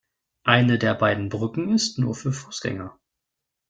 Eine 0.47 0.79
der 0.79 0.95
beiden 0.95 1.29
Brücken 1.29 1.71
ist 1.71 1.99
nur 1.99 2.15
für 2.15 2.33
Fußgänger. 2.33 2.97